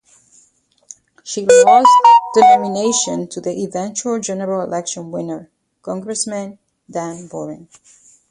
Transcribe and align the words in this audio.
She 1.23 1.45
lost 1.45 1.87
the 2.33 2.39
nomination 2.41 3.27
to 3.27 3.39
the 3.39 3.51
eventual 3.63 4.19
general 4.19 4.61
election 4.63 5.11
winner, 5.11 5.51
Congressman 5.83 6.57
Dan 6.89 7.27
Boren. 7.27 7.67